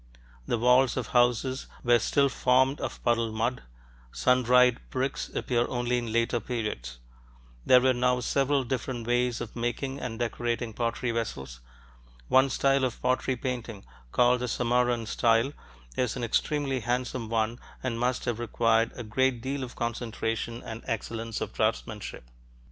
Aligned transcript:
The 0.47 0.57
walls 0.57 0.97
of 0.97 1.09
houses 1.09 1.67
were 1.83 1.99
still 1.99 2.27
formed 2.27 2.81
of 2.81 3.03
puddled 3.03 3.35
mud; 3.35 3.61
sun 4.11 4.41
dried 4.41 4.79
bricks 4.89 5.29
appear 5.35 5.67
only 5.69 5.99
in 5.99 6.11
later 6.11 6.39
periods. 6.39 6.97
There 7.67 7.79
were 7.81 7.93
now 7.93 8.19
several 8.21 8.63
different 8.63 9.05
ways 9.05 9.41
of 9.41 9.55
making 9.55 9.99
and 9.99 10.17
decorating 10.17 10.73
pottery 10.73 11.11
vessels. 11.11 11.59
One 12.29 12.49
style 12.49 12.83
of 12.83 12.99
pottery 12.99 13.35
painting, 13.35 13.85
called 14.11 14.39
the 14.39 14.47
Samarran 14.47 15.05
style, 15.05 15.53
is 15.95 16.15
an 16.15 16.23
extremely 16.23 16.79
handsome 16.79 17.29
one 17.29 17.59
and 17.83 17.99
must 17.99 18.25
have 18.25 18.39
required 18.39 18.93
a 18.95 19.03
great 19.03 19.39
deal 19.39 19.63
of 19.63 19.75
concentration 19.75 20.63
and 20.63 20.81
excellence 20.87 21.41
of 21.41 21.53
draftsmanship. 21.53 22.23